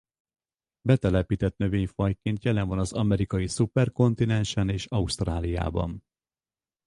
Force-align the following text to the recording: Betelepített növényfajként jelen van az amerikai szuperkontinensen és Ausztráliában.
Betelepített 0.81 1.57
növényfajként 1.57 2.43
jelen 2.43 2.67
van 2.67 2.79
az 2.79 2.93
amerikai 2.93 3.47
szuperkontinensen 3.47 4.69
és 4.69 4.85
Ausztráliában. 4.85 6.03